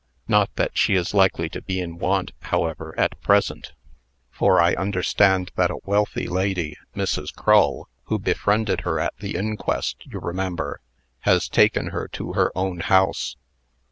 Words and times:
Not 0.27 0.49
that 0.55 0.75
she 0.75 0.95
is 0.95 1.13
likely 1.13 1.47
to 1.49 1.61
be 1.61 1.79
in 1.79 1.99
want, 1.99 2.31
however, 2.39 2.95
at 2.99 3.21
present, 3.21 3.73
for 4.31 4.59
I 4.59 4.73
understand 4.73 5.51
that 5.57 5.69
a 5.69 5.77
wealthy 5.85 6.25
lady, 6.25 6.75
Mrs. 6.95 7.31
Crull, 7.35 7.87
who 8.05 8.17
befriended 8.17 8.81
her 8.81 8.99
at 8.99 9.15
the 9.19 9.35
inquest, 9.35 9.97
you 10.07 10.19
remember, 10.19 10.81
has 11.19 11.47
taken 11.47 11.89
her 11.89 12.07
to 12.13 12.33
her 12.33 12.51
own 12.57 12.79
house." 12.79 13.35